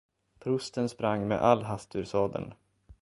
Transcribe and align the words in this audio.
Prosten 0.39 0.89
sprang 0.89 1.27
med 1.27 1.39
all 1.39 1.63
hast 1.63 1.95
ur 1.95 2.03
sadeln. 2.05 2.53